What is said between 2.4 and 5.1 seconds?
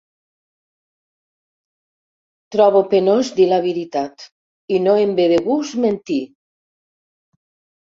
Trobo penós dir la veritat i no